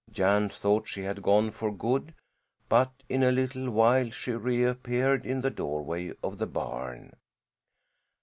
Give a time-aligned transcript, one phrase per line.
[0.09, 2.15] Jan thought she had gone for good,
[2.67, 7.13] but in a little while she reappeared in the doorway of the barn.